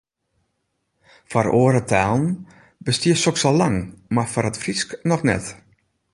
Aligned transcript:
Foar 1.31 1.47
oare 1.59 1.81
talen 1.91 2.25
bestie 2.87 3.15
soks 3.25 3.47
al 3.49 3.55
lang, 3.61 3.77
mar 4.13 4.27
foar 4.31 4.47
it 4.49 4.61
Frysk 4.63 4.89
noch 5.09 5.23
net. 5.29 5.45